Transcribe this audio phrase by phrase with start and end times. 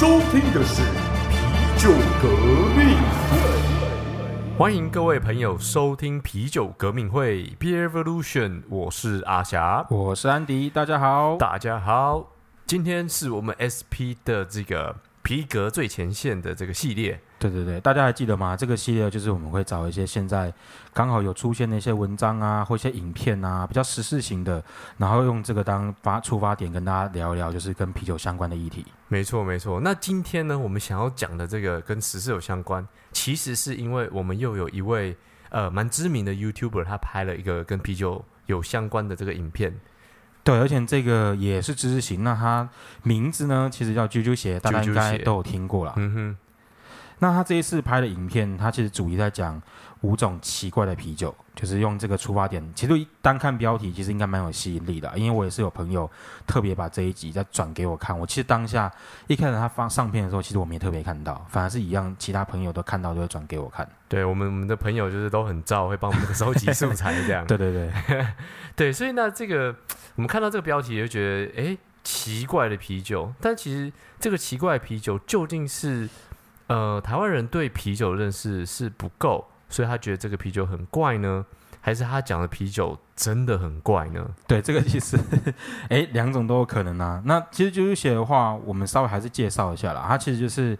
[0.00, 0.82] 收听的是
[1.28, 1.36] 啤
[1.76, 1.90] 酒
[2.22, 2.30] 革
[2.74, 2.96] 命。
[4.56, 11.36] 欢迎各位朋友收听啤酒革命会 Beer Evolution，我是阿霞，我是安迪，大家好。
[11.36, 12.30] 大家好，
[12.64, 17.20] 今天是我们 SP 的这个皮革最前线的这个系列。
[17.38, 18.54] 对对对，大家还记得吗？
[18.54, 20.52] 这个系列就是我们会找一些现在
[20.92, 24.62] 刚好有出现的一些文章啊，或一些影片啊，比较时事型的，
[24.98, 28.84] 然后用这个当发出发点，跟大家聊一聊，就是跟啤酒相关的议题。
[29.08, 29.80] 没错没错。
[29.80, 35.16] 那今天呢，我们想要讲的这个跟时事有相关，其实是因为我们又有一位
[35.48, 39.80] 呃蛮知名的 YouTuber，他拍了一个跟啤酒有相关的这个影片。
[40.50, 42.24] 对，而且这个也是知识型。
[42.24, 42.68] 那它
[43.02, 45.94] 名字呢，其实叫啾啾鞋，大家应该都有听过了。
[45.96, 46.36] 嗯哼。
[47.20, 49.60] 那他这一次拍的影片，他其实主题在讲
[50.00, 52.66] 五种奇怪的啤酒，就是用这个出发点。
[52.74, 56.10] 其实单看标题，其实应该蛮有吸引力的，因为我也是有朋友
[56.46, 58.18] 特别把这一集再转给我看。
[58.18, 58.90] 我其实当下
[59.26, 63.86] 一开始他发上片的时候，其实我没特别看到，反而是一样，其他朋友都看到就会转给我看。
[64.08, 67.44] 对我们我们的朋友就是都很照，会帮我们收集素材这样。
[67.48, 67.92] 对对对
[68.74, 69.76] 对，所以那这个
[70.14, 73.30] 我们看到这个标题就觉得，哎，奇怪的啤酒。
[73.42, 76.08] 但其实这个奇怪的啤酒究竟是？
[76.70, 81.44] 呃，台湾人对啤酒认识是不够，所以他觉得这个啤酒很怪呢，
[81.80, 84.24] 还是他讲的啤酒真的很怪呢？
[84.46, 85.18] 对，这个其实，
[85.90, 87.20] 哎，两种都有可能啊。
[87.24, 90.04] 那其实就是写的话，我们稍微还是介绍一下啦。
[90.08, 90.78] 它其实就是。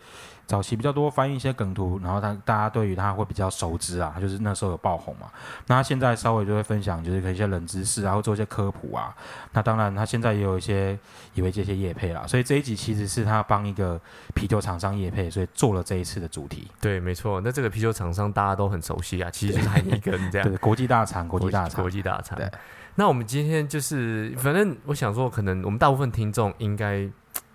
[0.50, 5.30] 早期比较多翻译一些梗图，然后他大家对于他会比较熟知啊，就是那时候有爆红嘛。
[5.68, 9.14] 那他现在稍微就会分享，就是可以一些冷知识，啊，或做一些科普啊。
[9.52, 10.98] 那当然他现在也有一些
[11.34, 14.00] 以为这些业配啦，所以这一集其实是他帮一个
[14.34, 16.66] 啤酒厂商业配，所以做了这一次的主题。
[16.80, 17.40] 对，没错。
[17.40, 20.42] 那这个啤酒厂商大家都很熟悉啊，其实就是海尼根这样。
[20.50, 22.36] 对，国际大厂，国际大厂，国际大厂。
[22.36, 22.50] 对。
[22.96, 27.08] 那我们今天就是，反正我想说，可能我们大部分听众应该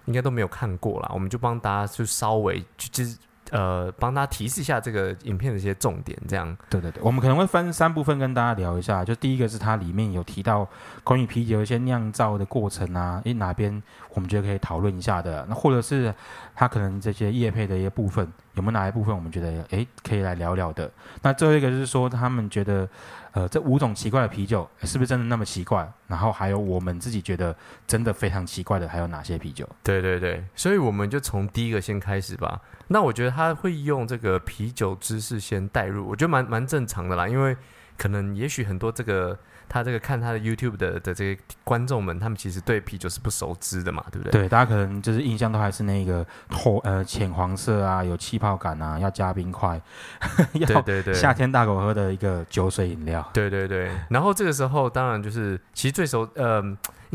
[0.05, 3.17] 应该都没有看过啦，我们就帮大家就稍微就是。
[3.51, 6.57] 呃，帮他提示一下这个影片的一些重点，这样。
[6.67, 9.05] 对对对，我们可能会分三部分跟大家聊一下。
[9.05, 10.67] 就第一个是它里面有提到
[11.03, 13.81] 关于啤酒一些酿造的过程啊，诶，哪边
[14.15, 15.45] 我们觉得可以讨论一下的？
[15.47, 16.11] 那或者是
[16.55, 20.91] 它可能这些叶配的一些部分，有没有哪一部分我们觉得诶可以来聊聊的？
[21.21, 22.89] 那最后一个就是说，他们觉得。
[23.35, 25.91] 呃，这五种奇怪的啤酒是不是真的那么奇怪？
[26.07, 27.53] 然后还有我们自己觉得
[27.85, 29.67] 真的非常奇怪的还有哪些啤酒？
[29.83, 32.61] 对对对，所以我们就从第一个先开始吧。
[32.87, 37.57] 那我觉得他会用这个啤酒知识先带入，我觉得蛮蛮正常的啦，因为
[37.97, 39.37] 可能也许很多这个。
[39.67, 44.43] 他这个看他的 YouTube 的的这些观众们，他们其实对啤酒是不熟知的嘛，对不对？
[44.43, 49.81] 对，大家可能就是印象都还是那个透呃浅黄色啊，有气泡感啊，要加冰块，
[50.53, 53.27] 对对对，夏天大口喝的一个酒水饮料。
[53.33, 56.63] 对对对，然后这个时候当然就是其实最熟呃。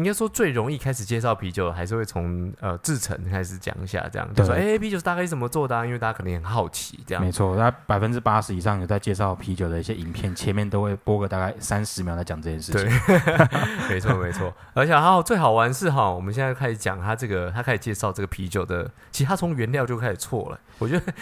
[0.01, 5.87] 应该说最容易开始介绍啤酒，还是会从呃制成开始讲一下，这样就说哎，啤酒是大概是怎么做的？
[5.87, 7.55] 因为大家可能很好奇，这样没错。
[7.55, 12.89] 那百分之八十以上有在介绍啤酒的一些影片，前面都会播个大概三十秒在讲这件事情。
[13.07, 14.51] 对， 没错没错。
[14.73, 20.59] 而且还有最好玩是哈，我们现在开始讲他这个，他开始介绍这个啤酒的，其实他从原料就开始错了。
[20.79, 21.13] 我觉得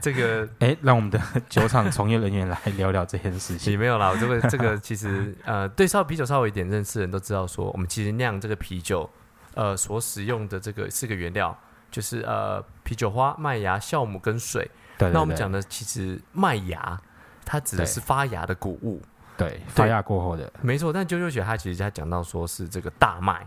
[0.00, 1.20] 这个哎，让我们的
[1.50, 3.78] 酒厂从业人员来聊聊这件事情。
[3.78, 9.10] 没有啦，我这个这个其实呃，对烧啤酒稍微一点认识的人都知道，说我们其实酿这个啤酒
[9.54, 11.58] 呃所使用的这个四个原料
[11.90, 14.70] 就是呃啤酒花、麦芽、酵母跟水。
[14.96, 16.96] 对，那我们讲的其实麦芽，
[17.44, 19.02] 它指的是发芽的谷物。
[19.36, 20.92] 对，发芽过后的没错。
[20.92, 23.44] 但啾啾姐她其实她讲到说是这个大麦。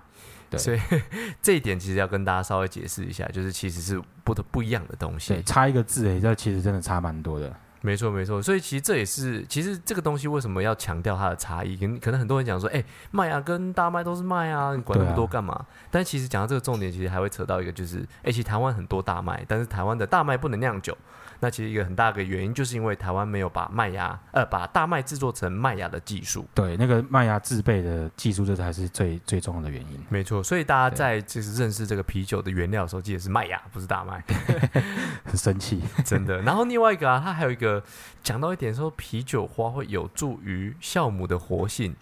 [0.49, 0.79] 对所以
[1.41, 7.55] 这一点其实要跟大家稍微解释一下，就是其实是不不一样的东西，对差一个字诶，这其实真的差蛮多的。
[7.81, 11.75] 没错没错，所以其实这也是，其实这个东西为什么要强调它的差异？
[11.75, 15.65] 可能可能很多人讲说，哎，麦芽跟大麦都是麦啊，你管那么多干嘛？
[15.89, 20.95] 但其实讲到这个重点，其实还会扯到一个，就是，哎，其实台湾很多大麦，但是台湾的大麦不能酿酒。
[21.43, 26.45] 那其实一个很大的原因，就是因为台湾没有把麦芽，呃，把大麦制作成麦芽的技术。
[26.53, 30.05] 对，那个麦芽制备的技术，这才是最最重要的原因。
[30.07, 34.23] 没错，所以大家在就是认识这个啤酒的原料的时候，记得是麦芽，不是大麦。
[35.25, 36.39] 很生气，真的。
[36.43, 37.83] 然后另外一个啊，它还有一个
[38.21, 41.95] 讲到一点说，啤酒花会有助于酵母的活性。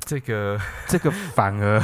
[0.00, 0.58] 这个
[0.88, 1.82] 这个反而。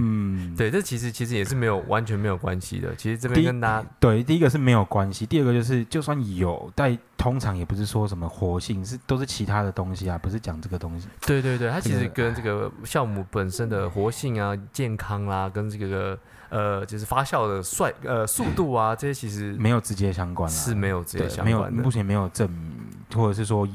[0.00, 2.94] 嗯，对，这其实其实也是没有完全没有关系的。
[2.94, 11.08] 其实这边跟大家对，第一个是没有关系，第二个就是就算有，但通常也不是说什么活性，是都是其他的东西啊，不是讲这个东西。
[11.26, 16.16] 对对对，它其实跟这个酵母本身的活性啊、健康啦，跟这个
[16.48, 21.82] 呃，就是发酵的帅呃速度啊，这些其实没有直接相关，是没有直接相关的。
[21.82, 22.60] 目前没有证明，
[23.14, 23.66] 或者是说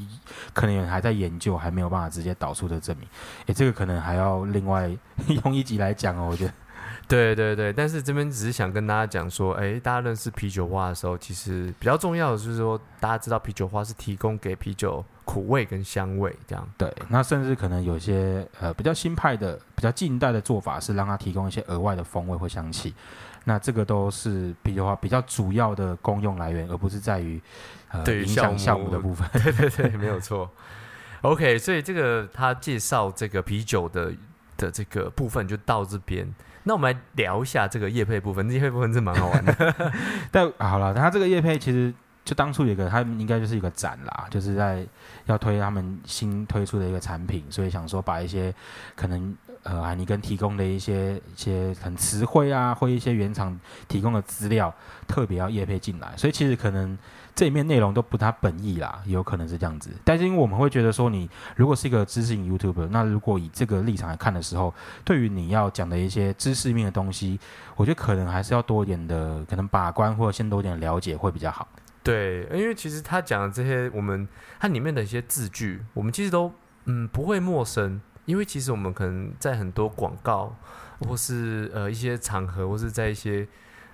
[0.54, 3.08] 可能还在研究，还没有办法直接导出的证明。
[3.48, 4.92] 哎，这个可能还要另外
[5.44, 6.54] 用一集来讲哦，我觉得。
[7.06, 16.66] 对对对，但是这边只是想跟大家讲说，哎，大家认识啤酒花的时候，其实比较重要的就是说，大家知道啤酒花是提供给啤酒苦味跟香味这样。
[16.78, 22.94] 对，那甚至可能有些呃比较新派的、比较近代的做法是让它提供一些额外的风味或香气。
[23.44, 27.42] 那这个都是啤酒花比较主要的功用来源，而不是在于
[27.83, 29.28] 呃对于影响酵酵母的部分。
[29.34, 30.50] 对对对，没有错。
[31.22, 34.12] OK，所以这个他介绍这个啤酒的
[34.58, 36.28] 的这个部分就到这边。
[36.64, 39.92] 那我们来聊一下这个叶配部分，叶配部分是蛮好玩的。
[40.32, 41.94] 但好了，它这个叶配其实
[42.24, 44.86] 就当初有一个，他应该就是一个展啦，就是在
[45.26, 48.54] 要推他们新推出的一个产品，所以想说把一些
[48.96, 54.74] 可能呃海尼根提供的一些一些很词汇啊，或一些原厂提供的资料，
[55.08, 56.98] 特别要业配进来，所以其实可能
[57.36, 59.90] 这里面内容都不太本意啦，有可能是这样子。
[60.04, 64.74] 但是因为我们会觉得说，你如果是一个知识型 YouTuber，那如果以这个立场来看的时候，
[65.04, 67.40] 对于你要讲的一些知识面的东西，
[67.76, 71.68] 我觉得可能还是要多一点的可能把关，或者先多一点了解会比较好。
[72.04, 74.28] 对，因为其实他讲的这些，我们
[74.60, 76.52] 它里面的一些字句，我们其实都
[76.84, 80.56] 嗯不会陌生，因为其实我们可能在很多广告
[81.08, 83.48] 或是呃一些场合，或是在一些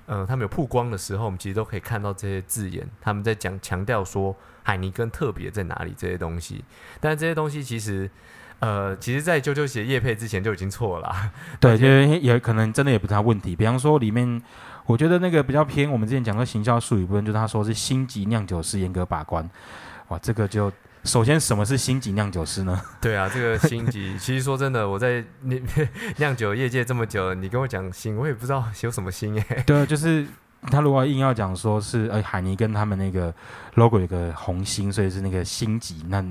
[0.05, 6.63] 呃他们有曝光的时候，我们其实都可以看到这些字眼，他们在讲强调说海尼根特别在哪里这些东西，
[6.99, 8.09] 但这些东西其实。
[8.61, 11.31] 呃，其实，在啾啾鞋叶配之前就已经错了啦。
[11.61, 13.55] 对， 就是也可能真的也不是他问题。
[13.55, 14.43] 比方说里面，
[14.85, 19.49] 我觉得那个比较偏我们之前讲过行销术语部分，就是他说是星级酿酒师严格把关。
[20.09, 20.69] 哇，这个就
[21.05, 22.81] 首先什么是星级酿酒师呢？
[22.99, 25.61] 对啊，这个星级，其实说真的，我在酿
[26.17, 29.63] 酿酒业界这么久了，你跟我讲星，我也不知道有什么星哎。
[29.65, 30.27] 对啊，就是
[30.69, 33.33] 他如果硬要讲说是呃海尼跟他们那个
[33.75, 36.23] logo 有个红星，所以是那个星级，那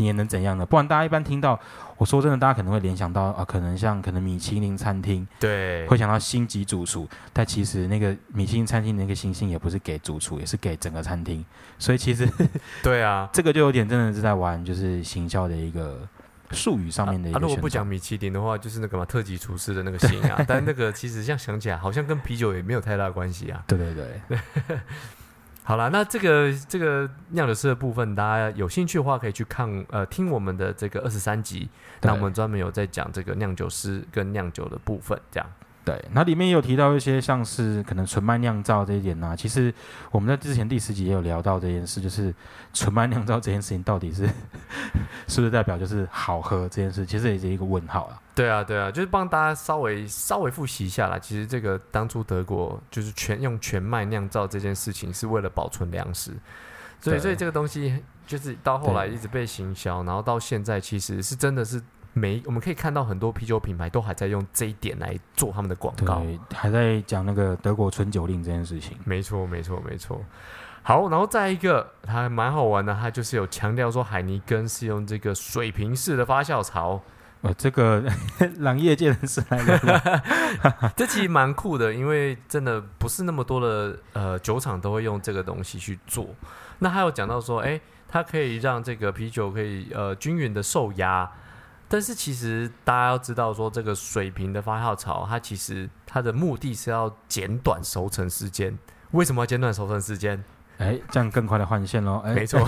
[0.00, 0.64] 你也能怎样呢？
[0.64, 1.60] 不然大家一般听到
[1.98, 11.44] 我说真的，大家可能会联想到啊，可能像可能米其林餐厅，对，会想到星级主厨，但其实那个米其林餐厅那个星星也不是给主厨，也是给整个餐厅，
[11.78, 12.26] 所以其实
[12.82, 16.08] 对啊，这个就有点真的是在玩就是行销的一个
[16.52, 17.42] 术语上面的一啊，个宣传。
[17.42, 23.62] 如果不讲米其林的话，就是那个嘛特级厨师的那个星啊，但那个其实这样想起来，好像跟啤酒也没有太大关系啊。
[23.66, 24.78] 对 对对，
[25.62, 31.68] 好了，那这个这个酿酒师的部分，大家有兴趣的话，可以去看呃听我们的这个二十三集，
[32.02, 35.48] 那我们专门有在讲这个酿酒师跟酿酒的部分，这样。
[35.82, 39.72] 对，那里面也有提到一些像是可能纯麦酿造这一点呢、其实
[40.10, 42.34] 我们在之前第十集也有聊到这件事，就是
[42.74, 44.28] 纯麦酿造这件事情到底是
[45.26, 48.20] 是不是代表就是好喝这件事，其实也是一个问号啊。
[48.40, 51.18] 对啊，对啊，就是帮大家稍微稍微复习一下啦。
[51.18, 56.32] 其实这个当初德国就是全用全麦酿造这件事情，是为了保存粮食，
[57.00, 61.82] 所以所以这个东西就是到后来一直被行销，然后到现在其实是真的是
[62.12, 66.20] 每我们可以看到很多啤酒品牌都还在用这一点来做他们的广告。
[66.20, 68.96] 对，还在讲那个德国纯酒令这件事情。
[69.04, 70.20] 没错，没错，没错。
[70.82, 77.00] 好，然后再一个，它还蛮好玩的，它就是有强调说海尼根是用这个水平式的发酵槽，
[77.42, 78.04] 呃，这个
[78.58, 79.78] 让业界人士来聊。
[80.94, 86.28] 这其实蛮酷的，因为真的不是那么多的呃酒厂都会用这个东西去做。
[86.80, 91.30] 那还有讲到说，哎，它可以让这个啤酒可以呃均匀的受压，
[91.88, 98.78] 但是其实大家要知道说，这个水平的发酵槽，它其实它的目的是要减短熟成时间。
[99.12, 100.44] 为什么要减短熟成时间？
[100.80, 102.22] 哎，这样更快的换线喽。
[102.24, 102.58] 哎，没错，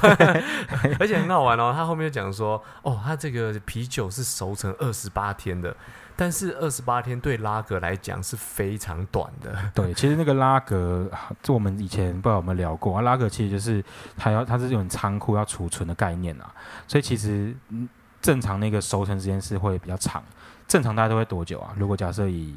[1.01, 1.73] 而且很好玩哦。
[1.75, 5.75] 他后面就讲说，哦，他这个啤酒是熟成二十八天的，
[6.15, 9.57] 但是二十八天对拉格来讲是非常短的。
[9.75, 11.11] 对，其实那个拉格，
[11.43, 13.01] 就我们以前不知道有没有聊过啊。
[13.01, 13.83] 拉格其实就是
[14.17, 16.53] 它要它是这种仓库要储存的概念啊，
[16.87, 17.89] 所以其实嗯
[18.21, 20.23] 正常那个熟成时间是会比较长。
[20.69, 21.73] 正常大家都会多久啊？
[21.77, 22.55] 如果假设以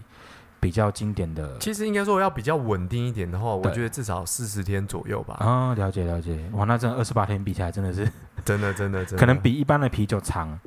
[0.66, 5.36] 比较经典的其实应该说要比较稳定一点的话，我觉得至少四十天左右吧。
[5.36, 8.04] 啊、了解了解，哇，那这二十八天比起来真的是
[8.44, 10.60] 真的，真的，真的，可能比一般的啤酒长，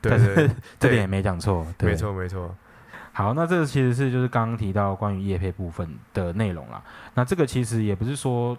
[0.00, 1.94] 对但是对 这点也没讲错，对没。
[1.94, 2.56] 错没错。
[3.12, 6.82] 好，那这个其实是就是刚刚提到关于叶配部分的内容啦。
[7.12, 8.56] 那这个其实也不是说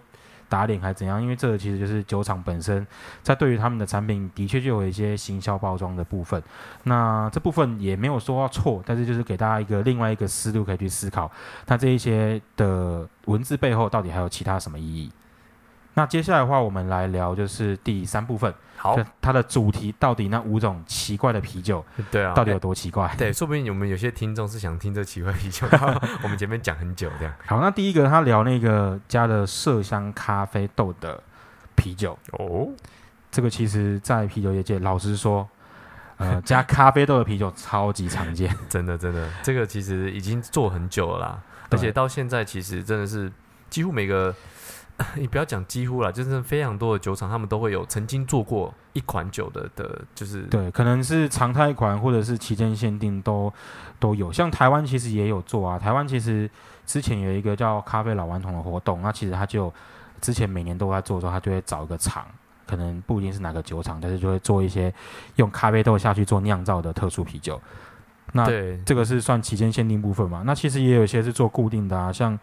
[0.48, 2.86] 打脸还怎样，因为这个其实就是酒厂本身
[3.22, 6.42] 在对于他们的产品的确就有一些行销包装的部分。
[6.84, 11.30] 那这部分也没有说要错，但是就是给大家一个另外一个思路可以去思考，
[11.66, 15.10] 那这一些的文字背后到底还有其他什么意义？
[15.96, 18.52] 那接下来的话，我们来聊就是第三部分，
[18.84, 23.10] 好，它的主题到底那五种奇怪的啤酒对啊，到底有多奇怪？
[23.16, 25.66] 对，说不定我们有些听众是想听这奇怪啤酒，
[26.22, 27.32] 我们前面讲很久这样。
[27.46, 31.18] 好，那第一个他聊那个加了麝香咖啡豆的
[31.74, 32.68] 啤酒，哦，
[33.30, 35.48] 这个其实在啤酒业界，老实说，
[36.18, 38.54] 呃，加咖啡豆的啤酒超级常见。
[38.68, 43.32] 真的真的，这个其实已经做很久了啦，而且到现在其实真的是
[43.70, 44.34] 几乎每个，
[45.16, 53.52] 你不要讲几乎啦，就是非常多的酒厂，他们都会有曾经做过一款酒的的，就是对，可能是常态款或者是期间限定都
[53.98, 54.32] 都有。
[54.32, 56.48] 像台湾其实也有做啊，台湾其实
[56.86, 59.72] 之前有一个叫咖啡老顽童的活动，那其实他就
[60.20, 62.26] 之前每年都在做的时候，他就会找一个厂。
[62.66, 64.92] 可能不一定是哪个酒厂，但是就会做一些
[65.36, 67.60] 用咖啡豆下去做酿造的特殊啤酒。
[68.32, 70.42] 那对这个是算期间限定部分嘛？
[70.46, 72.36] 那其实也有一些是做固定的啊，像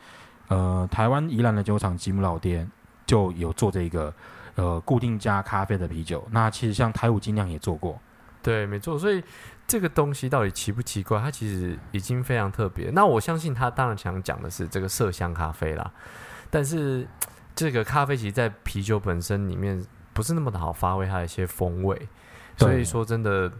[0.52, 2.68] 呃台湾宜兰的酒厂吉姆老爹
[3.06, 4.14] 就有做这个
[4.56, 6.28] 呃固定加咖啡的啤酒。
[6.32, 7.98] 那其实像台五精酿也做过，
[8.44, 9.00] 对，没错。
[9.00, 9.24] 所以
[9.66, 11.20] 这个东西到底奇不奇怪？
[11.22, 12.90] 它其实已经非常特别。
[12.92, 15.90] 那我相信他当然想讲的是这个麝香咖啡啦，
[16.50, 17.08] 但是
[17.56, 19.82] 这个咖啡其实，在啤酒本身里面
[20.12, 22.08] 不是那么的好发挥它的一些风味。
[22.58, 23.52] 所以说真的，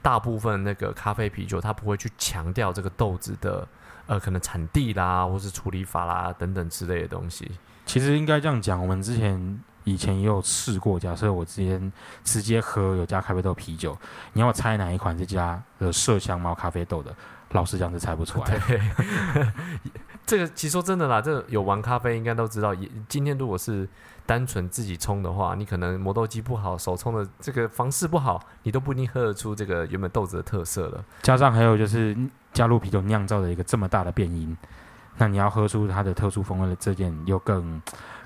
[0.00, 3.66] 大部分那个咖啡啤酒，它不会去强调这个豆子的
[4.06, 7.50] 呃可能产地啦，或是处理法啦等等之类的东西。
[7.84, 10.98] 其实应该这样讲，我们之前以前也有试过。
[10.98, 11.92] 假设我之前
[12.24, 13.96] 直接喝有加咖啡豆啤酒，
[14.32, 17.14] 你要我猜哪一款是加了麝香猫咖啡豆的？
[17.50, 18.58] 老实讲是猜不出来。
[18.66, 18.80] 对，
[20.26, 22.74] 这个其实说真的啦，这个有玩咖啡应该都知道。
[22.74, 23.88] 也今天如果是
[24.26, 31.04] 单纯自己冲的话，你可能磨豆机不好，手冲的这个方式不好，你都不一定喝得出这个原本豆子的特色了。
[31.22, 32.16] 加上还有就是
[32.52, 34.56] 加入啤酒酿造的一个这么大的变因，
[35.18, 37.80] 那你要喝出它的特殊风味的这件又更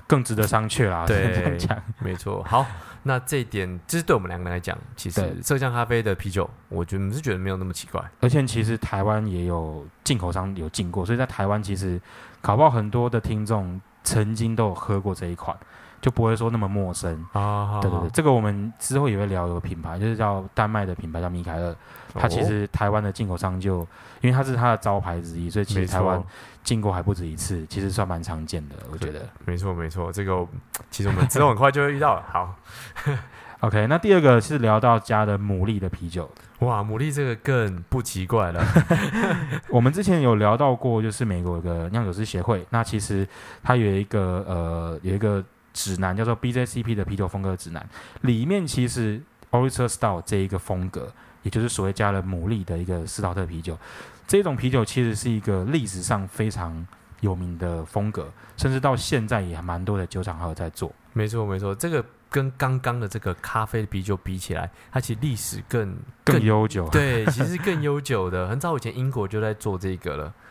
[0.07, 1.05] 更值得商榷啦。
[1.05, 1.81] 对这样讲。
[1.99, 2.65] 没错，好，
[3.03, 8.03] 那这一点，这是对我们两个人来讲，其实对麝香咖啡的啤酒，我觉得是觉得没有那么奇怪。
[8.19, 12.01] 而且其实台湾也有进口商有进过，所以在台湾其实
[12.41, 15.55] 搞不好很多的听众曾经都有喝过这一款，
[16.01, 17.13] 就不会说那么陌生。
[17.33, 21.75] 啊对对对，这个我们之后也会聊有个品牌，就是叫丹麦的品牌叫米凯尔，
[22.13, 23.79] 它其实台湾的进口商就
[24.21, 26.23] 因为它是它的招牌之一，所以其实台湾，
[26.63, 29.27] 进过还不止一次，其实算蛮常见的，我觉得。
[29.45, 30.45] 没错，没错，这个
[30.89, 32.23] 其实我们之后很快就会遇到了。
[32.31, 32.55] 好，
[33.61, 36.27] OK，那第二个是聊到加的牡蛎的啤酒，
[36.61, 38.65] 哇，牡蛎这个更不奇怪了。
[39.69, 43.27] 我们之前有聊到过，就是美国有个酿酒师协会，那其实
[43.61, 47.87] 它有一个呃有一个指南叫做 BJCP 的啤酒风格指南，
[48.21, 51.13] 里面其实 Oyster Stout 这一个风格，
[51.43, 53.77] 也就是所谓加了牡蛎的一个斯陶特啤酒，
[54.25, 56.83] 这种啤酒其实是一个历史上非常
[57.19, 58.27] 有名的风格，
[58.57, 60.91] 甚至到现在也蛮多的酒厂还有在做。
[61.13, 68.47] 没错，没错，这个跟刚刚的这个咖啡啤酒比起来，它其实历史更更悠久，对，其实更悠久的。
[68.47, 70.33] 很早以前英国就在做这个了。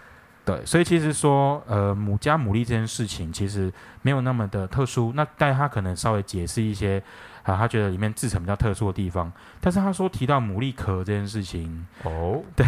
[0.42, 3.72] 对，所以其实说，呃，母加牡蛎这件事情其实
[4.02, 5.12] 没有那么的特殊。
[5.14, 7.00] 那但他可能稍微解释一些
[7.42, 9.30] 啊，他觉得里面制成比较特殊的地方。
[9.60, 12.66] 但是他说提到牡蛎壳这件事情，哦，对，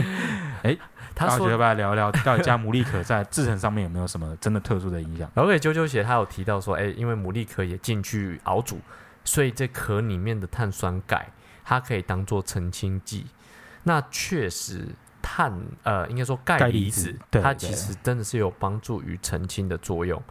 [0.62, 0.76] 哎，
[1.16, 5.28] 他说大家觉得要不要聊聊到底加牡蛎壳在制成上面有没有什么真的特殊的影响？
[5.34, 8.78] 然后给啾啾姐，他有提到说，哎，因为牡蛎壳也进去熬煮，
[9.24, 11.26] 所以这壳里面的碳酸钙，
[11.64, 13.26] 它可以当做澄清剂。
[13.84, 14.86] 那确实，
[15.22, 15.52] 碳
[15.84, 20.22] 呃，应该说钙钙离子它其实真的是有帮助于澄清的作用。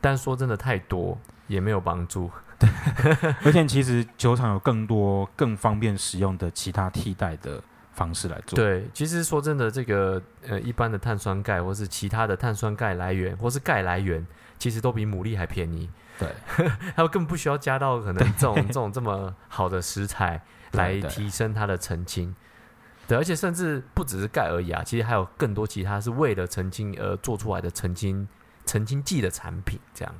[0.00, 2.30] 但说真的，太多也没有帮助。
[2.58, 2.68] 对
[3.44, 7.62] 而且其实酒厂有更多更方便使用的其他替代的
[7.96, 8.56] 方式来做。
[8.56, 14.24] 对，其实说真的，这个呃，一般的碳酸钙或是其他的碳酸钙来源，或是钙来源，
[14.58, 15.90] 其实都比牡蛎还便宜。
[16.18, 16.28] 对，
[16.94, 20.40] 它根本不需要加到可能这种这种这么好的食材
[20.72, 22.34] 来提升它的澄清。
[23.08, 28.28] 对，而且甚至不只是钙而已啊，其实还有更多其他是为了澄清而做出来的澄清
[28.64, 30.14] 澄清剂的产品，这样。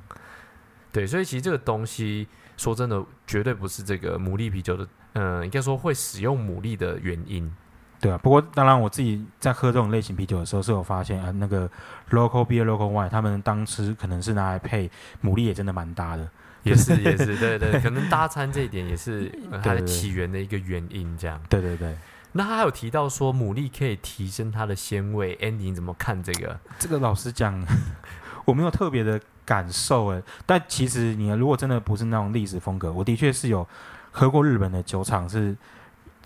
[0.92, 7.52] 对，所以其实这个东西说真的，绝对不是这个牡蛎啤酒的，嗯、应该说会使用牡蛎的原因。
[8.00, 11.68] 对啊，不过当然我自己在喝这种类型啤酒的时候，是有发现啊，那个
[12.10, 14.88] local beer local wine，他们当时可能是拿来配
[15.22, 16.28] 牡蛎，也真的蛮搭的。
[16.62, 21.40] 也是 也是，对对，可能搭餐这一点也是、呃、它的起源的一个原因，这样。
[21.48, 21.96] 对对对，
[22.32, 26.58] 那他还有提到说牡蛎可以提升它的鲜味，Andy 你怎么看这个？
[26.76, 27.64] 这个老实讲，
[28.44, 30.20] 我没有特别的感受诶。
[30.44, 33.64] 但其实你如果真的不是那种历史风格，我的确是有
[34.10, 35.56] 喝过日本的酒厂是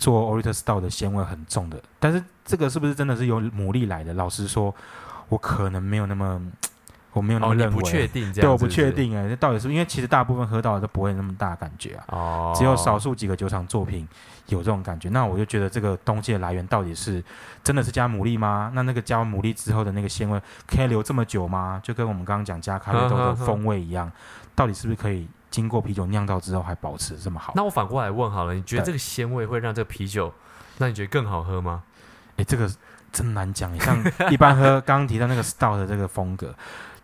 [0.00, 4.14] 做 Oriental Style 的鲜味很重的，但是这个是不是真的是由牡蛎来的？
[4.14, 4.74] 老实说，
[5.28, 6.40] 我可能没有那么，
[7.12, 7.74] 我没有那哦，么认为。
[7.74, 8.66] 你不确定这对，我不。
[8.66, 12.04] 确定哎，这到底是因为其实大部分喝到的都不会那么大感觉啊。
[12.08, 14.08] 哦，只有少数几个酒厂作品
[14.46, 17.22] 有这种感觉，那我就觉得这个东西的来源到底是
[17.62, 18.72] 真的是加牡蛎吗？
[18.74, 21.78] 那那个加完牡蛎之后的那个鲜味可以留这么久吗？
[21.84, 24.10] 就跟我们刚刚讲加咖啡豆的风味一样，
[24.54, 27.52] 到底是不是可以经过啤酒酿造之后还保持这么好。
[27.56, 30.32] 那我反过来问好了，你觉得这个鲜味会让这个啤酒，
[30.78, 31.82] 那你觉得更好喝吗？
[32.36, 32.70] 哎，这个
[33.12, 33.76] 真难讲。
[33.80, 36.54] 像 一般喝刚刚提到那个 stout 的这个风格，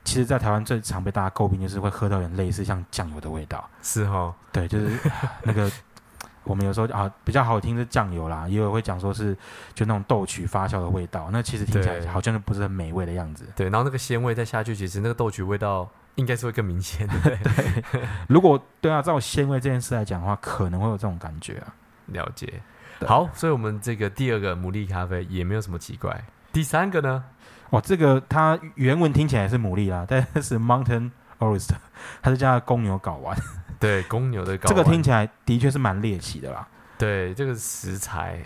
[0.05, 3.69] 其实在台湾最常被大家诟病就是会喝到有点类似像酱油的味道。
[3.83, 4.99] 是哦，对，就是
[5.43, 5.71] 那个
[6.45, 9.37] 我们有时候啊比较好听是酱油啦，也有会讲说是
[9.75, 13.45] 就那种豆曲发酵的味道，那其实听起来好像就不是很美味的样子。
[13.57, 18.03] 对，然后那个鲜味再下去，其实那个豆曲味道应该是会更明显，对 对？
[18.29, 21.73] 如果对啊，照鲜味这件事来讲的话，可能会有这种感觉啊。
[22.07, 22.61] 了解。
[23.07, 26.25] 好，所以我们这个第二个牡蛎咖啡也没有什么奇怪。
[26.53, 27.25] 第三个呢？
[27.71, 31.77] 哇，这个它原文听起来是牡蛎啦， 但是 Mountain Oyster，
[32.23, 33.37] 它是叫公牛睾丸。
[33.79, 36.67] 对，公牛的睾丸这个听起来的确是蛮猎奇的啦。
[36.97, 38.43] 对这个食材，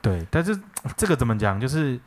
[0.00, 0.56] 对，但是
[0.96, 1.58] 这个怎么讲？
[1.58, 1.98] 就是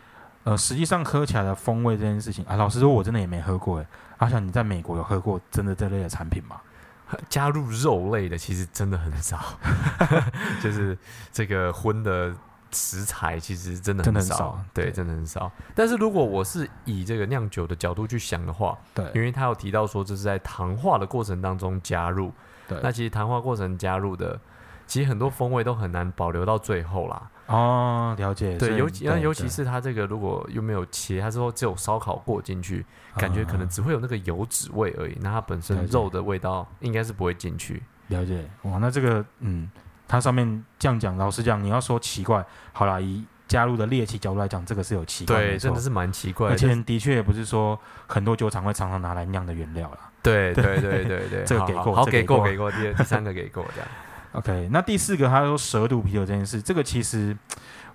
[0.45, 3.87] 呃，实际上喝起来的风味这件事情啊，老实说，我真的也没喝过诶。
[4.21, 6.61] 阿翔，你在美国有喝过真的这类的产品吗？
[7.27, 9.39] 加入肉类的其实真的很少，
[10.61, 10.97] 就是
[11.31, 12.33] 这个荤的
[12.71, 15.51] 食材其实真的很少，很少对，对真的很少。
[15.75, 22.31] 但是如果我是以这个酿酒的角度去想的话，对因为他有提到说这是在糖化的过程当中加入，
[22.67, 24.39] 对，那其实糖化过程加入的，
[24.87, 27.29] 其实很多风味都很难保留到最后啦。
[27.51, 28.57] 哦，了解。
[28.57, 32.85] 对，尤其那尤其是它这个如果又没有切，它说只有烧烤过进去，
[33.17, 37.83] 感觉可能啊只会有那个油脂味而已，那它本身肉的味道应该是不会进去。
[38.07, 38.43] 了解。
[38.63, 39.69] 哇，那这个嗯，
[40.07, 46.53] 它上面这样讲，老实讲，你要说奇怪，好啦，以加入的猎奇角度来讲，这个是有奇怪，对，真的是蛮奇怪的。
[46.53, 47.77] 而且的确也不是说
[48.07, 50.09] 很多酒厂会常常拿来酿的原料啦。
[50.23, 53.89] 对对对对对，这个给好好好过这个给过给过第二第三个给过这样。
[54.33, 57.37] OK，那第四个他说蛇毒啤酒这件事，这个其实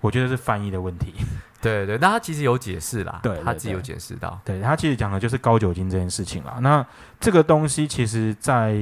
[0.01, 1.15] 我觉得是翻译的问题。
[1.63, 4.39] 对对，那他其实有解释啦，对对他自己有解释到。
[4.45, 6.59] 对他其实讲的就是高酒精这件事情啦。
[6.61, 6.85] 那
[7.19, 8.75] 这个东西其实在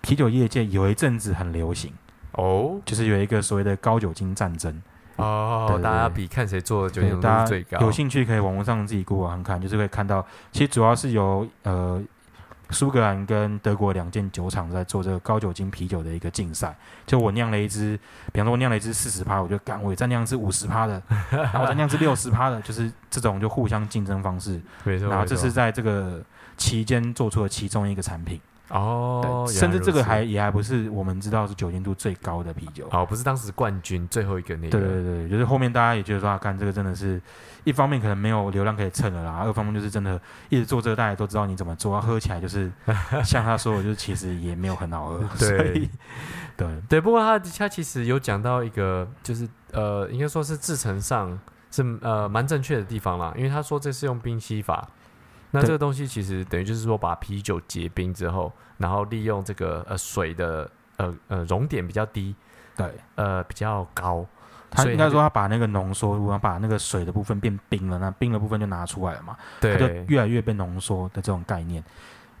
[0.00, 1.92] 啤酒业界有一阵子很流行，
[2.32, 4.82] 哦就是有一个所谓的高酒精战争。
[5.16, 7.80] 哦大家比看谁做的酒对，精浓大家度最高。
[7.80, 12.02] 有兴趣可以网络上自己 Google 看看，就是会看到，其实主要是由呃
[12.70, 16.76] 苏格兰跟德国两间酒厂在做这个高酒精啤酒的一个竞赛。
[17.06, 17.98] 就我酿了一支，
[18.32, 21.00] 比方说我酿了一支四十趴，我就干，我也再酿一支五十趴的，
[21.30, 24.60] 然后我再酿一支六十趴的，就是这种就互相竞争方式。
[24.84, 26.22] 没错，然后这是在这个
[26.56, 28.40] 期间做出的其中一个产品。
[28.68, 32.88] 哦，甚至这个还也还不是我们知道是酒精度最高的啤酒。
[32.90, 34.70] 哦，不是当时冠军最后一个那个。
[34.70, 37.20] 对对对，就是后面大家也觉得说，啊，干这个真的是
[37.62, 42.70] 一方面可能没有流量可以蹭了啦，二方面就是真的一直做这个，大家都知道你怎么做，啊喝起来就是
[43.24, 45.20] 像他说的，就是其实也没有很好喝。
[45.38, 45.88] 对
[46.56, 51.38] 对对，不过他他其实有讲到一个，就是呃，应该说是制成上
[51.70, 54.88] 是呃蛮正确的地方啦，因为他说这是用冰吸法。
[55.60, 62.34] 那这个东西其实等于就是说，把啤酒结冰之后，然后利用这个呃水的呃呃熔点比较低，
[62.76, 64.26] 对，呃比较高，
[64.74, 71.82] 所以他应该说他把那个浓缩，然后把那个水的部分变冰了，那冰的部分就拿出来了嘛，它就越来越被浓缩的这种概念。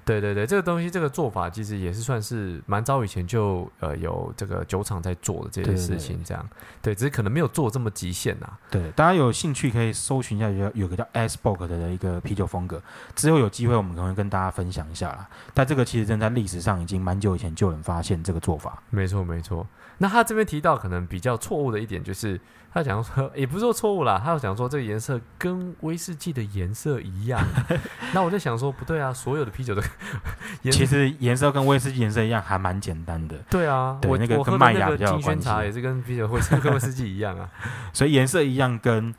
[0.06, 6.48] 对对对，这个东西这个做法其实也是算是蛮早以前就呃有这个酒厂在做的这件事情，这样
[6.80, 12.80] 对，只是可能没有做这么极限呐、对，大家有兴趣可以搜寻一下，有有个叫 Icebox 的一个啤酒风格，
[13.16, 15.28] 之后有机会我们可能会跟大家分享一下啦。
[15.52, 18.80] 但这个其实真的在历史上已经蛮久以前就有人发现这个做法。
[18.90, 19.66] 没错，没错。
[19.98, 22.40] 那他这边提到可能比较错误的一点，就是
[22.76, 27.42] 他讲说，也不是说错误啦，他有讲说这个颜色跟威士忌的颜色一样。
[28.12, 29.82] 那我就想说，不对啊，所有的啤酒的
[30.60, 37.48] 颜色其实颜色跟威士忌颜色一样，还蛮简单的，对啊，对我那个跟麦那个芽比较有关系茶也是跟啤酒威士跟威士忌一样啊。
[37.94, 39.14] 所以颜色一样跟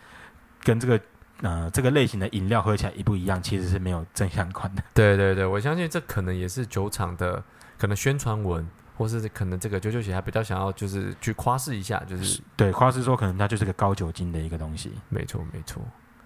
[0.62, 1.02] 跟这个
[1.42, 4.84] 呃这个类型的饮料喝起来一不一样，其实是没有正相关的。
[4.94, 7.44] 对对对，我相信这可能也是酒厂的
[7.80, 8.68] 可能宣传文，
[8.98, 14.92] 或是可能这个九九鞋还比较想要就是去夸饰一下，就是对，夸是说可能它就是个高酒精的一个东西。
[15.10, 15.82] 没错没错。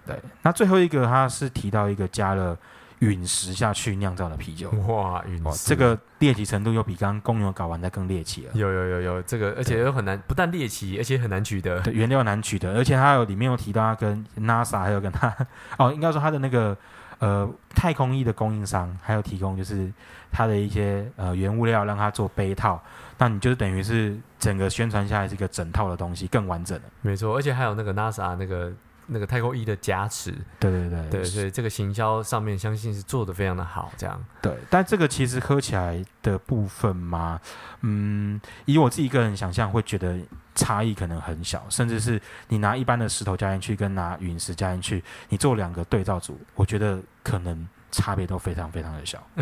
[0.05, 2.57] 对，那最后一个它是提到一个加了
[2.99, 4.69] 陨石下去酿造的啤酒。
[4.87, 8.51] 哇，陨哦，石这个猎奇程度又比刚刚公牛搞完的更猎奇了。
[8.53, 11.79] 有有有有这个，而且又很难，不但猎奇，而且很难取得。
[11.81, 15.35] 对，原料难取得，而且它有里面有提到它跟 NASA 还有跟它
[15.77, 16.75] 哦，应该说它的那个
[17.21, 19.89] 呃太空衣的供应商，还有提供就是
[20.31, 22.81] 它的一些呃原物料让它做杯套，
[23.17, 26.83] 那你就是等于是整个宣传下来是一个整套的东西，更完整了。
[27.01, 28.71] 没错，而且还有那个 NASA 那个
[29.13, 34.23] 那个太空衣的加持，对对对对，所以这个行销上面相信是做的非常的好，这样。
[34.41, 37.37] 对，但这个其实喝起来的部分嘛，
[37.81, 40.17] 嗯，以我自己个人想象，会觉得
[40.55, 49.21] 差异可能很小，甚至是你拿一般的石头加进去，跟拿陨石加进去，你做两个对照组，我觉得可能差别都非常非常的小。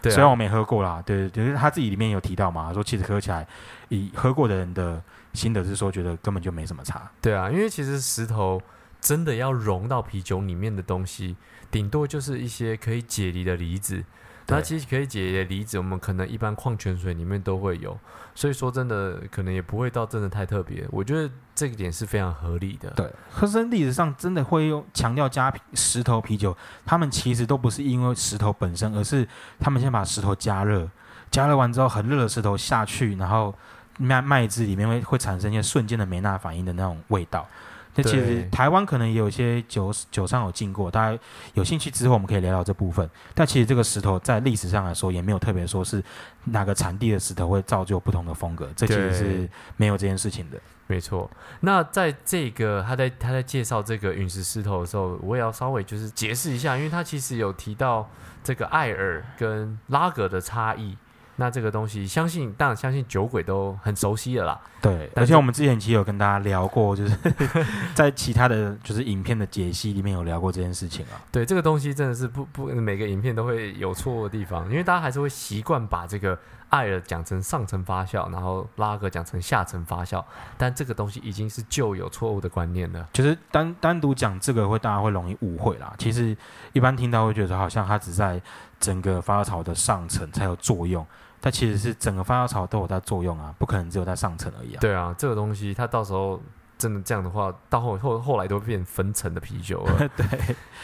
[0.00, 3.44] 对啊虽然我没喝过啦，对，就是他自己里面有提到嘛，说其实喝起来，
[3.88, 7.10] 以喝过的人的心得是说，觉得根本就没什么差。
[7.20, 8.60] 对啊，因为其实石头
[9.02, 11.36] 真的要融到啤酒里面的东西，
[11.70, 14.02] 顶多就是一些可以解离的离子。
[14.48, 17.96] 那其实可以解离的离子，我们可能一般矿泉水里面都会有，
[18.34, 20.84] 所以说真的可能也不会到真的太特别。
[20.90, 22.90] 我觉得这个点是非常合理的。
[22.90, 29.26] 对，可是历史上真的会用强调加啤石头啤酒，他们其实都不是因为石头本身，而是
[29.58, 30.88] 他们先把石头加热，
[31.30, 33.54] 加热完之后很热的石头下去，然后
[33.98, 37.48] 麦麦汁里面会会产生一些瞬间的梅纳反应的那种味道。
[37.94, 41.18] 那其实台湾可能也有一些酒酒商有进过，大家
[41.54, 43.08] 有兴趣之后我们可以聊聊这部分。
[43.34, 46.02] 但其实这个石头在历史上来说也没有特别说是
[46.44, 50.58] 哪个产地的石头会造就不同的风格，这其实是没有这件事情的。
[50.86, 58.08] 没错，那在这个他在他在介绍这个陨石石头的时候，我也要稍微就是解释一下，因为他其实有提到
[58.42, 60.96] 这个艾尔跟拉格的差异。
[61.36, 64.60] 那这个东西，相信当然相信酒鬼都很熟悉的啦。
[64.80, 67.16] 对，而且我们之前其实有跟大家聊过，就是
[67.94, 71.16] 在其他的就是影片的解析里面有聊过这件事情啊。
[71.30, 76.36] 对，这个东西真的是不不每个影片都会有错误的地方，因为大家还是会习惯把这个
[76.70, 80.22] 艾尔讲成上层发酵，然后拉格讲成下层发酵，
[80.58, 83.08] 但这个东西已经是旧有错误的观念了。
[83.12, 85.94] 就是单单独讲这个会大家会容易误会啦。
[85.96, 86.36] 其实
[86.72, 88.40] 一般听到会觉得好像它只在
[88.80, 91.06] 整个发酵槽的上层才有作用，
[91.42, 94.78] 但其实是整个发酵槽都有它作用啊，不可能只有在上层而已啊。
[94.80, 96.40] 对啊，这个东西它到时候
[96.78, 100.08] 真的这样的话，到后后后来都会变分层的啤酒了。
[100.16, 100.26] 对，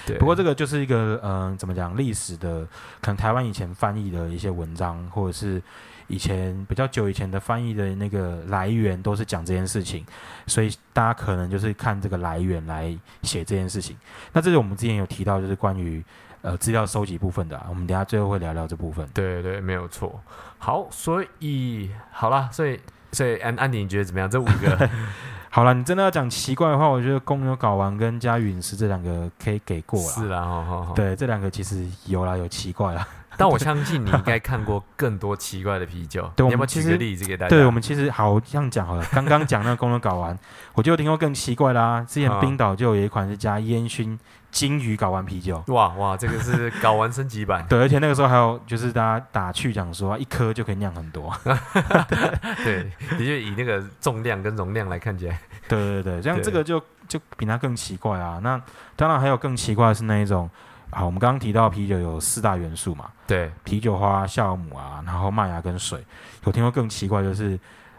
[0.04, 2.66] 对，不过这个就是一个嗯、怎么讲历史的，
[3.00, 5.62] 可能台湾以前翻译的一些文章，或者是
[6.08, 10.04] 以前比较久以前的翻译的那个来源，都是讲这件事情，
[10.46, 13.96] 所以大家可能就是看这个来源来写这件事情。
[14.32, 16.04] 那这是我们之前有提到，就是关于
[16.42, 19.08] 呃资料收集部分的啊、我们等下最后会聊聊这部分。
[19.12, 20.20] 对对，没有错。
[20.58, 22.80] 好，所以好啦，所以
[23.12, 24.28] 所以安安迪，你觉得怎么样？
[24.30, 24.90] 这五个
[25.50, 30.40] 好了，你真的要讲奇怪的话，我觉得公牛睾丸跟加陨石这两个可以给过了是啦。
[30.40, 30.94] 啦，好好好。
[30.94, 33.06] 对，这两个其实有啦，有奇怪啦。
[33.38, 36.28] 但我相信你应该看过更多奇怪的啤酒。
[36.34, 37.50] 对我你要不要举个们其实例子给大家？
[37.50, 39.06] 对，我们其实好这样讲好了。
[39.12, 40.36] 刚刚讲那个公牛睾丸，
[40.74, 44.18] 我就听过更奇怪啦、之前啊冰岛就有一款是加烟熏
[44.50, 47.64] 金鱼睾丸啤酒，哇哇，这个是 搞完升级版。
[47.68, 51.32] 对，而且那个时候还有就是大家打趣讲说，一颗就可以酿很多。
[52.64, 58.40] 对，的确以那个重量跟容量来看起来，对对对，这样这个就就比它更奇怪啊。
[58.42, 58.60] 那
[58.96, 60.48] 当然还有更奇怪的是那一种，
[60.90, 66.02] 好，我们刚刚提到啤酒有四大元素嘛，对啤酒花、酵母啊，然后麦芽跟水。
[66.44, 67.58] 有听过更奇怪，就是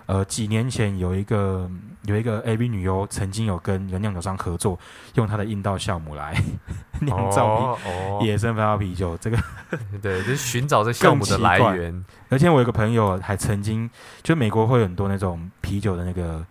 [0.09, 1.69] 呃几年前有一个
[2.05, 4.77] 有一个 AV 女优曾经有跟一个酿酒商合作，
[5.13, 6.35] 用她的阴道酵母来
[7.01, 7.77] 酿造
[8.21, 9.15] 野生发酵啤酒。
[9.17, 9.37] 这个，
[10.01, 12.03] 对，就是寻找这酵母的来源。
[12.29, 13.87] 而且我有个朋友还曾经，
[14.23, 16.43] 就美国会有很多那种啤酒的那个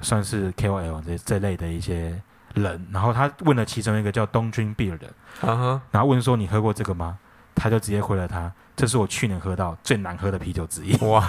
[0.00, 2.20] 算是 KOL 这这类的一些
[2.54, 5.12] 人，然后他问了其中一个叫 Don't Drink Beer 的，
[5.92, 7.18] 然后问说你喝过这个吗？
[7.64, 10.94] 他就直接回了他，这是我去年喝到最难喝的啤酒之一。
[11.02, 11.26] 哇，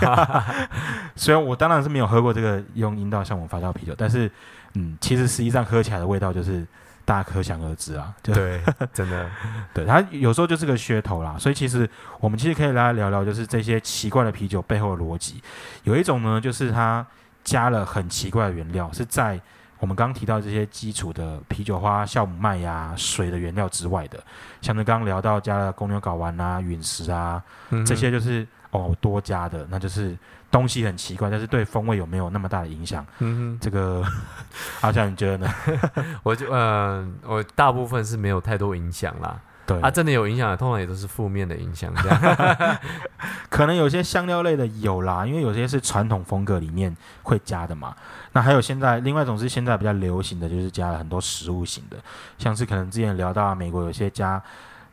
[1.15, 4.30] 虽然我当然是没有喝过这个用阴道酵母发酵啤酒，但是
[4.74, 6.67] 嗯，其实实际上喝起来的味道就是
[7.06, 8.13] 大家可想而知啊。
[8.21, 8.60] 就对，
[8.93, 9.30] 真的，
[9.74, 11.38] 对，它有时候就是个噱头啦。
[11.39, 15.41] 所以其实我们其实可以来聊聊，就是这些奇怪的啤酒背后的逻辑。
[15.84, 17.08] 有一种呢，就是它
[17.45, 19.39] 加了很奇怪的原料，是在
[19.86, 24.17] 我们刚刚提到这些基础的啤酒花、酵母麦芽、水的原料之外的，
[24.60, 30.17] 像是刚刚聊到加了公牛睾丸啊、陨石啊，嗯这些就是哦多加的，那就是
[30.50, 33.06] 东西很奇怪，但是对风味有没有那么大的影响？
[33.19, 34.04] 嗯这个
[34.82, 35.54] 阿翔你觉得呢？
[36.24, 39.39] 我就呃、我大部分是没有太多影响啦。
[39.67, 41.91] 对啊，真的有影响的，通常也都是负面的影响。
[41.95, 42.78] 这样，
[43.49, 47.95] 可能有些香料类的有啦，因为有些是传统风格里面会加的嘛。
[48.34, 51.97] 那还有现在另外一种是现在比较流行的，就是加了很多食物型的，
[52.38, 54.41] 像是可能之前聊到美国有些加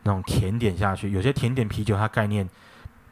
[0.04, 2.48] 那种甜点下去，有些甜点啤酒它概念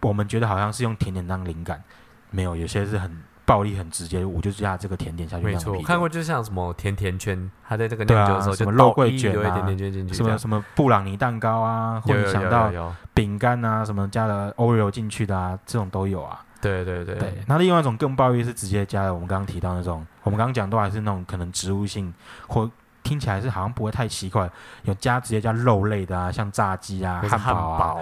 [0.00, 1.82] 我们觉得好像是用甜点当灵感，
[2.30, 5.72] 没有，有些是很暴力很直接，我就加这个甜点下去没错。
[5.72, 12.70] 我看过，就像什么甜甜圈，它在这个酿酒的时候就什么肉桂卷啊甜甜圈进去，什么什么布朗尼蛋糕啊，或者想到
[13.14, 16.44] 饼干啊，什么加了 Oreo 进去的啊，这种都有啊。
[16.60, 22.12] 对对对对，那另外一种更暴力是直接加了我们刚刚提到那种，我们刚刚讲到还是那种可能植物性
[22.46, 22.70] 或
[23.02, 24.46] 听起来是好像不会太奇怪，
[24.82, 28.00] 有加直接加肉类的啊，像炸鸡啊、汉汉堡啊，堡，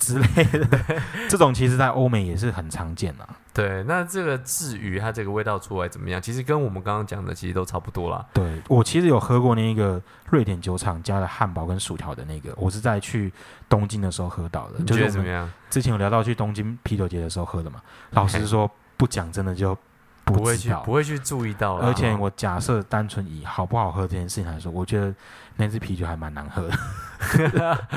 [0.00, 0.66] 之类的，
[1.30, 3.28] 这种其实在欧美也是很常见的。
[3.52, 8.24] 对，那这个至于它这个味道出来怎么样，其实跟我们刚刚讲的其实都差不多啦。
[8.32, 13.32] 对我其实有喝过那个瑞典酒厂加了汉堡跟薯条的那个，我是在去
[13.68, 14.76] 东京的时候喝到的。
[14.78, 15.50] 你觉得怎么样？
[15.68, 17.80] 之前有聊到去东京啤酒节的时候喝的嘛。
[18.12, 19.76] 老实说，不讲真的就
[20.24, 25.12] 不会去不会去注意到啦，而且我假设单纯以好不好喝这件事情来说，我觉得
[25.56, 26.78] 那支啤酒还蛮难喝的。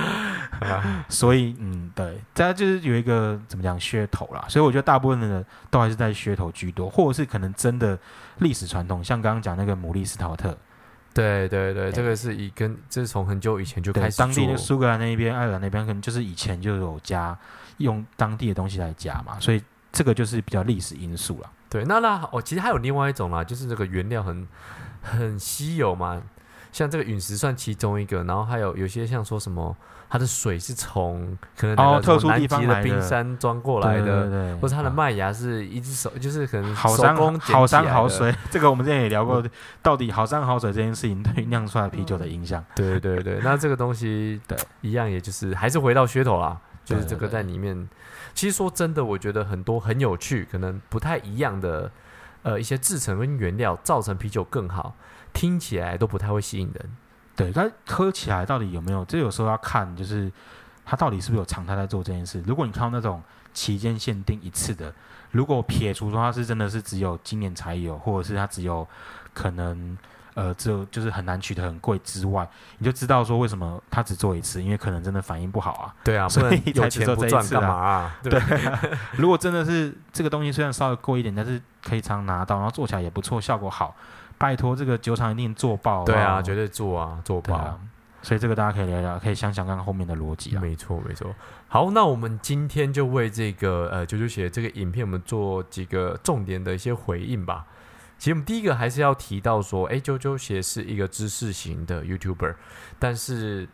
[1.10, 4.46] 所以，嗯，对，大家就是有一个怎么讲噱头啦。
[4.48, 7.98] 所以我觉得大部分的人都还是在噱头居多，或者是可能真的
[8.40, 10.58] 历史传统，像刚刚讲那个牡蛎斯陶特，
[11.14, 14.58] 对对对，这个是以跟这是从很久以前就开，始当地的做。
[14.58, 17.38] 苏格兰那边、爱尔兰那边，可能就是以前就有加
[17.78, 21.50] 用当地的东西来加嘛，所以这个就是比较历史因素了。
[21.70, 24.48] 对，那那哦，其实还有另外一种啦，就是这个原料很
[25.02, 26.22] 很稀有嘛，
[26.74, 29.74] 像这个陨石算其中一个，然后还有有些像说什么，
[30.10, 37.68] 它的水是从可能哦特殊地方来的冰山装过来的，对对，或者它的啊麦芽是一只手，就是可能手好山好。
[37.68, 39.42] 山好水， 这个我们之前也聊过，
[39.82, 42.64] 到底好山好水这件事情对酿出来啤酒的影响。
[42.76, 47.88] 对对对， 那这个东西对一样，也就是还是回到噱头啦，就是这个在里面。
[48.34, 51.92] 其实说真的，我觉得很多很有趣，可能不太一样的
[52.42, 54.96] 呃一些制成跟原料，造成啤酒更好，
[55.34, 56.98] 听起来都不太会吸引人。
[57.36, 59.04] 对，但喝起来到底有没有？
[59.06, 60.32] 这有时候要看，就是
[60.86, 62.44] 它到底是不是有常态在做这件事。
[62.46, 63.22] 如果你看到那种
[63.54, 64.94] 期间限定一次的，
[65.32, 68.88] 如果撇除说它是真的是只有今年才有，或者是它只有
[69.34, 69.98] 可能
[70.36, 75.96] 呃只有就是很难取得很贵之外，你就知道说为什么它只做一次，因为可能真的反应不好啊。
[76.04, 78.16] 对啊，所以 有钱不赚干嘛啊？
[78.22, 78.98] 对不对？
[79.14, 83.96] 如果真的是这个东西虽然稍微贵一点，但是可以常拿到，然后做起来也不错，效果好，
[84.44, 86.04] 拜托这个酒厂一定做爆。
[86.04, 87.80] 对啊，绝对做啊，做爆啊。。
[88.22, 90.60] 所以这个大家可以聊聊，可以想想看后面的逻辑啊。
[90.60, 91.34] 没错，没错。
[91.70, 97.66] 好，那我们今天就为这个呃九九写这个影片，我们做几个重点的一些回应吧。
[98.18, 102.56] 其实我们第一个还是要提到说，哎，九九鞋是一个知识型的 YouTuber，
[103.00, 103.68] 但是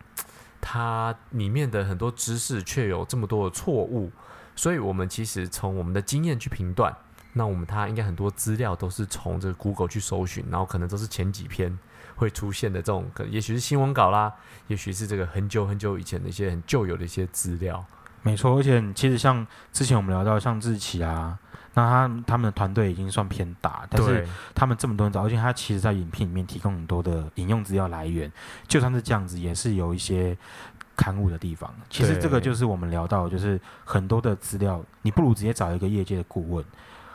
[0.61, 4.11] 它里面的很多知识却有这么多的错误，
[4.55, 6.95] 所以我们其实从我们的经验去评断，
[7.33, 11.77] 那我们他应该很多资料都是从这个 Google 去搜寻，然后可能都是前几篇
[12.15, 14.33] 会出现的这种，可也许是新闻稿啦，
[14.67, 17.85] 也许是这个很久很久以前的一些很旧有的一些资料。
[18.21, 21.39] 没错，而且其实像之前我们聊到像志奇啊，
[21.75, 28.29] 那他他们的团队已经算偏大，但是他们这么多人找，而且他其实在影片里面提供很多的引用资料来源，
[28.67, 30.37] 就算是这样子，也是有一些
[30.97, 31.73] 刊物的地方。
[31.89, 36.65] 其实这个就是我们聊到，就是很多的资料，你不如直接找一个业界的顾问。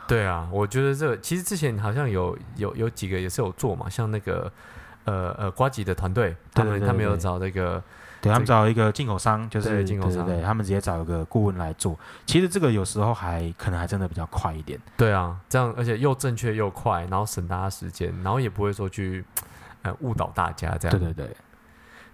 [0.07, 4.51] 对啊，我觉得这个其实之前好像有有有几个也是有做嘛，像那个
[5.05, 7.81] 呃呃瓜吉的团队，他们他们有找这个
[8.21, 11.97] 对他们找一个进口商，就是对进口商对他们直接找一个顾问来做。
[12.25, 14.79] 其实这个有时候还可能还真的比较快一点。
[14.97, 19.23] 对啊，这样而且又正确又快，然后省大家时间，然后也不会说去
[19.81, 20.99] 呃误导大家这样。
[20.99, 21.35] 对对对，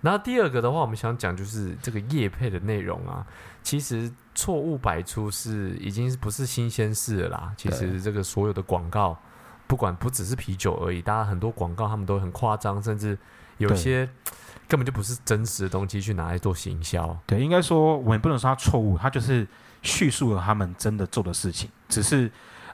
[0.01, 3.25] 然后第二个的话，我们想讲就是这个业配的内容啊，
[3.63, 7.53] 其实错误百出是已经不是新鲜事了啦。
[7.57, 9.17] 其实这个所有的广告，
[9.67, 13.17] 不管不只是啤酒而已，大家很多广告他们都很夸张，甚至
[13.57, 14.09] 有些
[14.67, 17.17] 根本就不是真实的东西去拿来做行销。
[17.25, 19.47] 对，应该说我们也不能说它错误，它就是
[19.81, 22.31] 叙述了他们真的做的事情，只是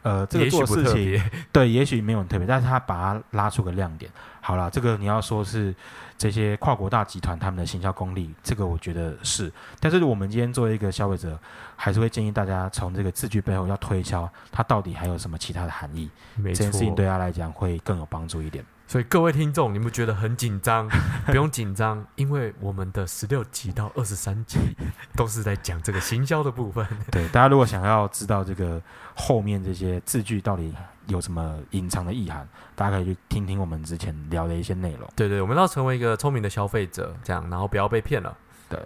[0.08, 4.10] 呃这个做事情，对，也许没有很特别，但是他把它拉出个亮点。
[4.40, 5.76] 好了，这个你要说是
[6.18, 9.52] 这些跨国大集团他们的行销功力，这个我觉得是。
[9.82, 11.38] 但是我们今天作为一个消费者，
[11.76, 16.10] 还是会建议大家从这个字句背后要推敲它到底还有什么其他的含义，
[16.46, 16.80] 这件事。
[16.80, 18.64] 情对他来讲会更有帮助一点。
[18.88, 20.88] 所以各位听众，你们觉得很紧张？
[21.28, 24.58] 不用紧张，因为我们的十六集到二十三集
[25.14, 26.88] 都是在讲这个行销的部分。
[27.12, 28.82] 对，大家如果想要知道这个
[29.14, 30.74] 后面这些字句到底
[31.08, 35.06] 有什么隐藏的意涵，大家可以去听听我们之前聊的一些内容。
[35.18, 38.38] 对对，我们要成为一个聪明的消费者，这样，然后不要被骗了。
[38.70, 38.82] 对，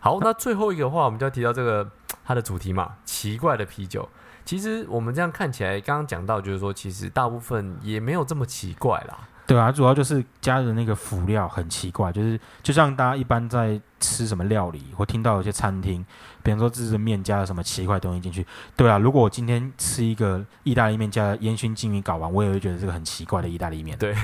[0.00, 1.88] 好，那最后一个的话，我们就要提到这个
[2.24, 4.08] 它的主题嘛，奇怪的啤酒。
[4.44, 9.28] 其实我们这样看起来，刚刚讲到就是说，其实大部分也没有这么奇怪啦。
[9.46, 16.02] 对啊，主要就是加的那个辅料很奇怪，就是就像大家一般在吃什么料理，或听到有些餐厅，
[16.42, 18.46] 比方说这是面加了什么奇怪的东西进去。
[18.74, 23.98] 对啊，如果我今天吃一个意大利面加烟熏金鱼搞完，我也会觉得这个很奇怪的意大利面。
[23.98, 24.14] 对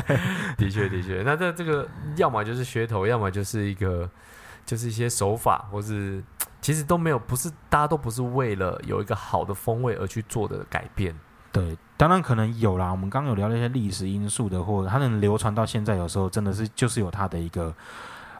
[0.56, 4.08] 的确，的确，那这这个要么就是噱头，要么就是一个
[4.64, 6.24] 就是一些手法，或是
[6.62, 11.14] 其实都没有，不是大家都不是为了有一个好的风味而去做的改变。
[11.52, 12.90] 对，当然可能有啦。
[12.90, 17.74] 我们刚刚有聊了一些历史因素的，或者它能流传到现在，有时候真的是就是有它的一个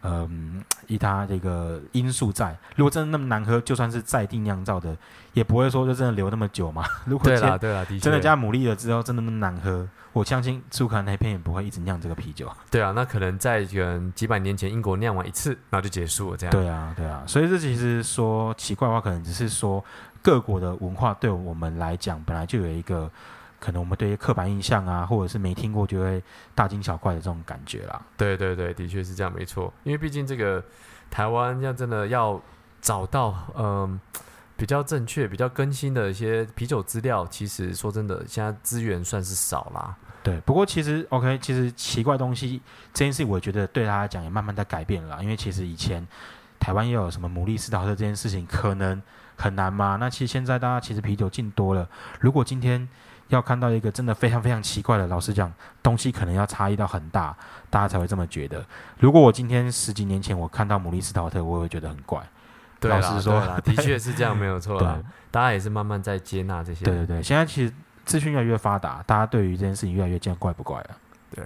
[0.03, 4.97] 嗯，以它这个因素在，如果真的那么难喝，就算是在地酿造的，
[5.33, 6.85] 也不会说就真的留那么久嘛。
[7.07, 12.51] 如果对啦，对啦，的确真的加牡蛎了之后，真的那么难喝，我相信苏格兰那边也不会一直酿这个啤酒。
[12.71, 13.65] 对啊，那可能在
[14.15, 16.51] 几百年前英国酿完一次，然后就结束了这样。
[16.51, 19.85] 对啊，对啊，所以这其实说奇怪的话，可能只是说
[20.21, 23.09] 各国的文化对我们来讲，本来就有一个
[23.63, 26.21] 可能我们对于刻板印象啊，或者是没听过就会
[26.53, 28.03] 大惊小怪的这种感觉啦。
[28.17, 29.73] 对对对，的确是这样，没错。
[29.85, 30.61] 因为毕竟这个
[31.09, 32.43] 台湾要真的要
[32.81, 34.01] 找到嗯、
[34.57, 39.95] 比较正确、比较更新的一些啤酒资料，其实说真的，现在资源算是少啦。
[40.25, 42.61] 对，不过其实 OK，其实奇怪东西
[42.93, 45.23] 这件事，我觉得对他来讲也慢慢在改变了啦。
[45.23, 46.05] 因为其实以前
[46.59, 49.01] 台湾又有什么牡蛎斯陶特这件事情，可能
[49.37, 49.97] 很难嘛。
[49.97, 51.89] 那其实现在大家其实啤酒进多了，
[52.21, 52.89] 如果今天
[53.35, 57.37] 要看到一个真的非常非常奇怪的，老实讲，东西可能要差异到很大，
[57.71, 58.65] 大家才会这么觉得。
[58.99, 62.23] 如果我今天十几年前我看到牡蛎斯陶特，我也会觉得很怪。
[62.81, 65.05] 对，老实说啦，的确是 这样，没有错啦对。
[65.31, 66.85] 大家也是慢慢在接纳这些。
[66.85, 67.73] 对对对，现在其实
[68.05, 70.91] 资讯越来越发达，大家对于这件事情越来越见怪不怪了。
[71.35, 71.45] 对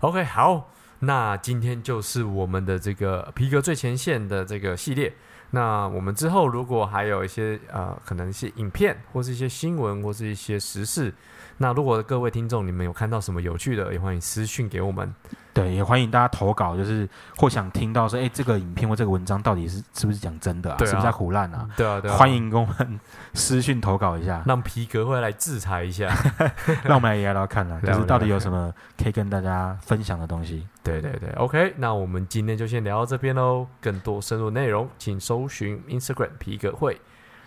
[0.00, 0.68] ，OK，好，
[0.98, 5.12] 那今天就是我们的这个皮革最前线的这个系列。
[5.54, 11.12] 那我们之后如果还有一些呃，可能一些影片，或是一些新闻，或是一些时事，
[11.58, 15.14] 那如果各位听众你们有看到什么有趣的，也欢迎私讯给我们。
[15.54, 20.76] 对，也欢迎大家投稿，就是或想听到说，哎，这个影片或这个文章到底是是不是讲真的啊？
[20.80, 21.68] 啊是不是在胡乱啊？
[21.76, 22.98] 对啊，对啊，欢迎跟我们
[23.34, 26.08] 私讯投稿一下，让皮革会来制裁一下。
[26.84, 30.66] 让我们来聊聊看啦， 就是到底有什么可以跟大家分享的东西。
[30.82, 33.66] 对对对，OK，那我们今天就先聊到这边喽。
[33.80, 37.00] 更多深入内容，请搜寻 Instagram 皮革会。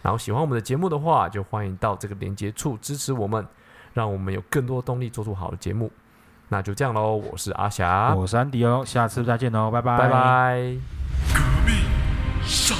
[0.03, 3.45] 然后喜欢我们的节目的话，就欢迎到这个连接处支持我们，
[3.93, 5.91] 让我们有更多动力做出好的节目。
[6.55, 10.55] 那就这样喽，我是阿霞，我是安迪哦，下次再见喽，拜拜，拜拜。
[11.33, 11.75] 革命
[12.45, 12.77] 尚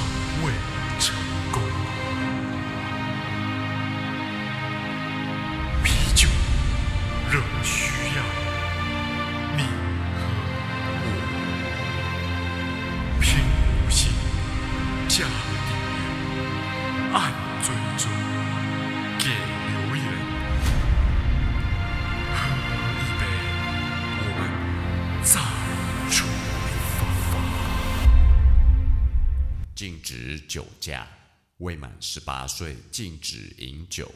[31.58, 34.12] 未满十八岁禁止饮酒。